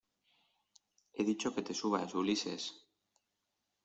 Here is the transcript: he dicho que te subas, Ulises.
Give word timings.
he 1.15 1.21
dicho 1.23 1.53
que 1.55 1.61
te 1.67 1.75
subas, 1.79 2.15
Ulises. 2.21 2.63